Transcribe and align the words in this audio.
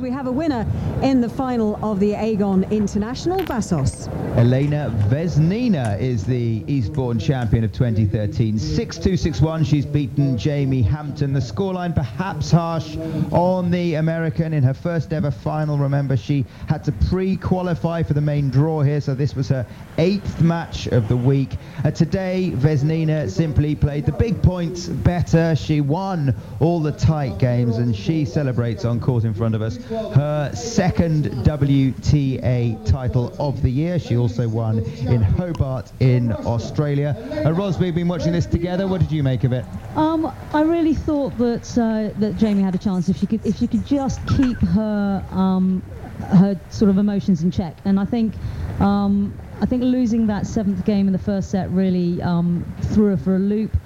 We 0.00 0.10
have 0.10 0.26
a 0.26 0.32
winner 0.32 0.66
in 1.00 1.20
the 1.20 1.28
final 1.28 1.78
of 1.80 2.00
the 2.00 2.10
Aegon 2.10 2.68
International, 2.72 3.38
Vassos. 3.44 4.08
Elena 4.36 4.92
Vesnina 5.08 5.96
is 6.00 6.24
the 6.24 6.64
Eastbourne 6.66 7.20
champion 7.20 7.62
of 7.62 7.72
2013. 7.72 8.56
6-2-6-1. 8.56 9.64
She's 9.64 9.86
beaten 9.86 10.36
Jamie 10.36 10.82
Hampton. 10.82 11.32
The 11.32 11.38
scoreline 11.38 11.94
perhaps 11.94 12.50
harsh 12.50 12.96
on 13.30 13.70
the 13.70 13.94
American 13.94 14.54
in 14.54 14.64
her 14.64 14.74
first 14.74 15.12
ever 15.12 15.30
final. 15.30 15.78
Remember, 15.78 16.16
she 16.16 16.44
had 16.68 16.82
to 16.82 16.92
pre-qualify 17.08 18.02
for 18.02 18.14
the 18.14 18.20
main 18.20 18.50
draw 18.50 18.82
here, 18.82 19.00
so 19.00 19.14
this 19.14 19.36
was 19.36 19.48
her 19.50 19.64
eighth 19.98 20.40
match 20.40 20.88
of 20.88 21.06
the 21.06 21.16
week. 21.16 21.50
Uh, 21.84 21.92
today, 21.92 22.50
Vesnina 22.56 23.30
simply 23.30 23.76
played 23.76 24.04
the 24.04 24.12
big 24.12 24.42
points 24.42 24.88
better. 24.88 25.54
She 25.54 25.80
won 25.80 26.34
all 26.58 26.80
the 26.80 26.90
tight 26.90 27.38
games, 27.38 27.76
and 27.78 27.94
she 27.94 28.24
celebrates 28.24 28.84
on 28.84 28.98
court 28.98 29.22
in 29.22 29.32
front 29.32 29.54
of 29.54 29.62
us 29.62 29.75
her 29.84 30.50
second 30.54 31.24
WTA 31.44 32.84
title 32.86 33.34
of 33.38 33.62
the 33.62 33.70
year. 33.70 33.98
She 33.98 34.16
also 34.16 34.48
won 34.48 34.78
in 34.78 35.22
Hobart 35.22 35.90
in 36.00 36.32
Australia. 36.32 37.16
Uh, 37.44 37.52
Ros, 37.52 37.78
we've 37.78 37.94
been 37.94 38.08
watching 38.08 38.32
this 38.32 38.46
together. 38.46 38.86
What 38.86 39.00
did 39.00 39.12
you 39.12 39.22
make 39.22 39.44
of 39.44 39.52
it? 39.52 39.64
Um, 39.96 40.32
I 40.52 40.62
really 40.62 40.94
thought 40.94 41.36
that 41.38 41.78
uh, 41.78 42.18
that 42.20 42.36
Jamie 42.36 42.62
had 42.62 42.74
a 42.74 42.78
chance 42.78 43.08
if 43.08 43.16
she 43.16 43.26
could 43.26 43.44
if 43.44 43.58
she 43.58 43.66
could 43.66 43.86
just 43.86 44.20
keep 44.28 44.58
her 44.58 45.24
um, 45.30 45.82
her 46.20 46.58
sort 46.70 46.90
of 46.90 46.98
emotions 46.98 47.42
in 47.42 47.50
check. 47.50 47.76
And 47.84 47.98
I 48.00 48.04
think 48.04 48.34
um, 48.80 49.36
I 49.60 49.66
think 49.66 49.82
losing 49.82 50.26
that 50.26 50.46
seventh 50.46 50.84
game 50.84 51.06
in 51.06 51.12
the 51.12 51.18
first 51.18 51.50
set 51.50 51.70
really 51.70 52.20
um, 52.22 52.64
threw 52.92 53.06
her 53.06 53.16
for 53.16 53.36
a 53.36 53.38
loop. 53.38 53.76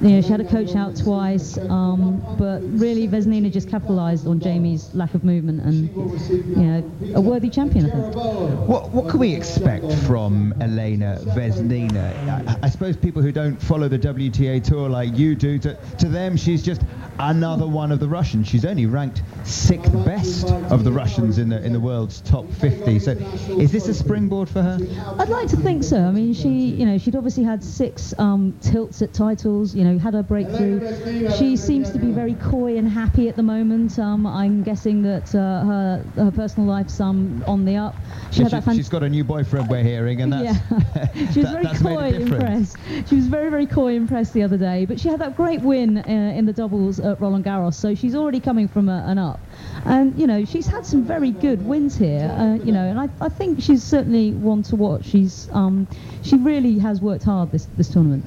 You 0.00 0.10
know, 0.10 0.20
she 0.20 0.28
had 0.28 0.40
a 0.40 0.44
coach 0.44 0.74
out 0.74 0.96
twice, 0.96 1.56
um, 1.56 2.22
but 2.38 2.60
really 2.62 3.08
Vesnina 3.08 3.50
just 3.50 3.70
capitalised 3.70 4.26
on 4.26 4.40
Jamie's 4.40 4.94
lack 4.94 5.14
of 5.14 5.24
movement 5.24 5.62
and, 5.62 5.90
you 6.30 6.56
know, 6.56 7.14
a 7.14 7.20
worthy 7.20 7.48
champion, 7.48 7.86
I 7.86 7.90
think. 7.90 8.14
What, 8.14 8.90
what 8.90 9.08
can 9.08 9.20
we 9.20 9.34
expect 9.34 9.90
from 10.06 10.54
Elena 10.60 11.18
Vesnina? 11.28 12.14
I, 12.48 12.58
I 12.62 12.68
suppose 12.68 12.96
people 12.96 13.22
who 13.22 13.32
don't 13.32 13.56
follow 13.56 13.88
the 13.88 13.98
WTA 13.98 14.62
tour 14.62 14.88
like 14.88 15.16
you 15.16 15.34
do, 15.34 15.58
to, 15.60 15.74
to 15.98 16.08
them 16.08 16.36
she's 16.36 16.62
just 16.62 16.82
another 17.18 17.66
one 17.66 17.92
of 17.92 18.00
the 18.00 18.08
Russians. 18.08 18.48
She's 18.48 18.64
only 18.64 18.86
ranked 18.86 19.22
sixth 19.44 19.92
best 20.04 20.48
of 20.70 20.84
the 20.84 20.92
Russians 20.92 21.38
in 21.38 21.48
the 21.48 21.64
in 21.64 21.72
the 21.72 21.80
world's 21.80 22.20
top 22.20 22.50
50. 22.52 22.98
So 22.98 23.12
is 23.58 23.72
this 23.72 23.88
a 23.88 23.94
springboard 23.94 24.48
for 24.48 24.62
her? 24.62 24.78
I'd 25.18 25.28
like 25.28 25.48
to 25.48 25.56
think 25.56 25.84
so. 25.84 25.98
I 25.98 26.10
mean, 26.10 26.34
she, 26.34 26.48
you 26.48 26.86
know, 26.86 26.98
she'd 26.98 27.16
obviously 27.16 27.44
had 27.44 27.62
six 27.62 28.14
um, 28.18 28.56
tilts 28.60 29.02
at 29.02 29.12
titles. 29.12 29.74
You 29.74 29.84
know, 29.84 29.85
had 29.94 30.14
her 30.14 30.22
breakthrough. 30.22 31.30
She 31.36 31.56
seems 31.56 31.90
to 31.90 31.98
be 31.98 32.10
very 32.10 32.34
coy 32.34 32.76
and 32.76 32.88
happy 32.88 33.28
at 33.28 33.36
the 33.36 33.42
moment. 33.42 33.98
Um, 33.98 34.26
I'm 34.26 34.62
guessing 34.62 35.02
that 35.02 35.34
uh, 35.34 35.64
her 35.64 36.04
her 36.16 36.30
personal 36.30 36.68
life's 36.68 37.00
um, 37.00 37.44
on 37.46 37.64
the 37.64 37.76
up. 37.76 37.94
She 38.30 38.44
she, 38.44 38.50
has 38.50 38.88
got 38.88 39.02
a 39.02 39.08
new 39.08 39.24
boyfriend, 39.24 39.68
we're 39.68 39.82
hearing, 39.82 40.20
and 40.22 40.32
that's 40.32 40.58
yeah. 40.70 41.12
she 41.32 41.40
was 41.40 41.52
that, 41.52 41.76
very 41.76 42.12
coy 42.12 42.16
impressed. 42.16 42.76
She 43.08 43.16
was 43.16 43.26
very 43.26 43.50
very 43.50 43.66
coy 43.66 43.94
impressed 43.94 44.32
the 44.32 44.42
other 44.42 44.58
day. 44.58 44.84
But 44.84 45.00
she 45.00 45.08
had 45.08 45.20
that 45.20 45.36
great 45.36 45.60
win 45.60 45.98
uh, 45.98 46.34
in 46.36 46.46
the 46.46 46.52
doubles 46.52 47.00
at 47.00 47.20
Roland 47.20 47.44
Garros, 47.44 47.74
so 47.74 47.94
she's 47.94 48.14
already 48.14 48.40
coming 48.40 48.68
from 48.68 48.88
a, 48.88 49.04
an 49.06 49.18
up. 49.18 49.40
And 49.84 50.18
you 50.18 50.26
know, 50.26 50.44
she's 50.44 50.66
had 50.66 50.86
some 50.86 51.04
very 51.04 51.30
good 51.30 51.64
wins 51.64 51.96
here. 51.96 52.28
Uh, 52.36 52.54
you 52.64 52.72
know, 52.72 52.84
and 52.84 52.98
I, 52.98 53.08
I 53.20 53.28
think 53.28 53.62
she's 53.62 53.82
certainly 53.82 54.32
one 54.32 54.62
to 54.64 54.76
watch. 54.76 55.06
She's 55.06 55.48
um, 55.52 55.86
she 56.22 56.36
really 56.36 56.78
has 56.78 57.00
worked 57.00 57.24
hard 57.24 57.52
this 57.52 57.66
this 57.76 57.88
tournament. 57.88 58.24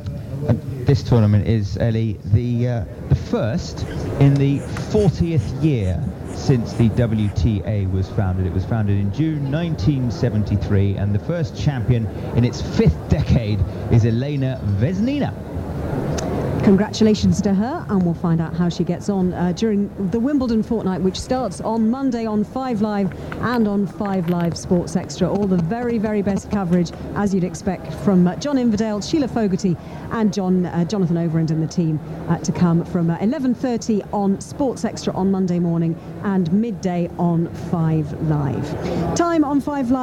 And 0.47 0.61
this 0.86 1.03
tournament 1.03 1.47
is 1.47 1.78
Ellie 1.78 2.17
the 2.25 2.67
uh, 2.67 2.86
the 3.09 3.16
first 3.16 3.86
in 4.19 4.33
the 4.36 4.59
40th 4.91 5.64
year 5.64 6.02
since 6.33 6.73
the 6.73 6.89
WTA 6.89 7.91
was 7.91 8.09
founded. 8.09 8.45
It 8.45 8.53
was 8.53 8.66
founded 8.66 8.97
in 8.97 9.13
June 9.13 9.52
1973, 9.52 10.95
and 10.95 11.13
the 11.13 11.19
first 11.19 11.59
champion 11.59 12.06
in 12.36 12.45
its 12.45 12.61
fifth 12.61 12.97
decade 13.09 13.59
is 13.91 14.06
Elena 14.06 14.61
Vesnina. 14.80 15.34
Congratulations 16.64 17.42
to 17.42 17.53
her, 17.53 17.86
and 17.90 18.03
we'll 18.03 18.14
find 18.14 18.42
out 18.42 18.53
how 18.53 18.70
she 18.70 18.84
gets 18.84 19.09
on 19.09 19.34
uh, 19.34 19.52
during 19.53 19.90
the 20.12 20.20
Wimbledon 20.20 20.62
fortnight, 20.62 21.02
which 21.02 21.20
starts 21.20 21.62
on 21.62 21.90
Monday 21.90 22.25
on 22.25 22.44
5 22.44 22.81
Live 22.81 23.12
and 23.42 23.68
on 23.68 23.88
5 23.88 24.30
Live 24.30 24.58
Sports 24.58 24.96
Extra. 24.96 25.30
All 25.30 25.47
the 25.47 25.58
very, 25.58 25.97
very 25.97 26.22
best 26.22 26.52
coverage, 26.52 26.92
as 27.16 27.34
you'd 27.34 27.44
expect, 27.44 27.94
from 28.06 28.28
uh, 28.28 28.36
John 28.36 28.58
Inverdale, 28.58 29.02
Sheila 29.02 29.28
Fogarty, 29.28 29.75
and 30.12 30.34
John 30.34 30.66
uh, 30.66 30.86
Jonathan 30.86 31.18
Overend 31.18 31.52
and 31.52 31.64
the 31.64 31.68
team 31.68 32.00
uh, 32.28 32.38
to 32.40 32.52
come 32.52 32.84
from 32.86 33.08
11:30 33.08 34.02
uh, 34.02 34.16
on 34.16 34.40
Sports 34.41 34.86
Extra 34.86 35.14
on 35.14 35.31
Monday 35.31 35.59
morning 35.59 35.97
and 36.24 36.52
midday 36.52 37.09
on 37.18 37.47
5 37.72 38.22
Live. 38.30 39.16
Time 39.16 39.44
on 39.44 39.62
5 39.62 39.91
Live. 39.91 39.97